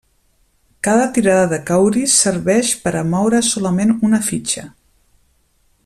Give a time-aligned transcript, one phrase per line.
[0.87, 4.65] Cada tirada de cauris serveix per a moure solament una fitxa.